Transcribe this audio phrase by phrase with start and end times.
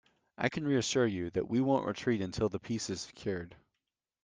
[0.35, 3.55] I can reassure you, that we won't retreat until the peace is secured.